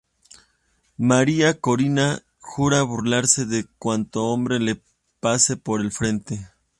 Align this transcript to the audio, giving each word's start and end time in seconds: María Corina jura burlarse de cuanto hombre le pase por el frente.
María 0.97 1.59
Corina 1.61 2.23
jura 2.39 2.81
burlarse 2.81 3.45
de 3.45 3.67
cuanto 3.77 4.23
hombre 4.29 4.57
le 4.59 4.81
pase 5.19 5.57
por 5.57 5.79
el 5.79 5.91
frente. 5.91 6.49